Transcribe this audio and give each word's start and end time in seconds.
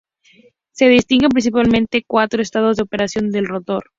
Se 0.71 0.89
distinguen 0.89 1.29
principalmente 1.29 2.03
cuatro 2.07 2.41
estados 2.41 2.77
de 2.77 2.81
operación 2.81 3.29
del 3.29 3.45
rotor. 3.45 3.83